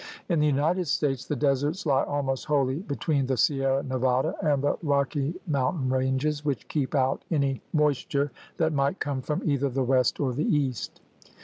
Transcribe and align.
In 0.29 0.39
the 0.39 0.47
United 0.47 0.87
States 0.87 1.25
the 1.25 1.35
deserts 1.35 1.85
lie 1.85 2.01
almost 2.05 2.45
wholly 2.45 2.77
between 2.79 3.27
the 3.27 3.37
Sierra 3.37 3.83
Nevada 3.83 4.33
and 4.41 4.63
the 4.63 4.75
Rocky 4.81 5.35
Mountain 5.45 5.89
ranges, 5.91 6.43
which 6.43 6.67
keep 6.67 6.95
out 6.95 7.23
any 7.29 7.61
mois 7.71 8.03
ture 8.05 8.31
that 8.57 8.73
might 8.73 8.99
come 8.99 9.21
from 9.21 9.47
either 9.47 9.69
the 9.69 9.83
west 9.83 10.19
or 10.19 10.33
the 10.33 10.43
east. 10.57 11.01